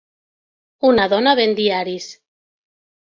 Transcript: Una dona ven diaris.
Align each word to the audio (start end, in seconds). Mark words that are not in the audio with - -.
Una 0.89 1.05
dona 1.13 1.35
ven 1.43 1.53
diaris. 1.63 2.09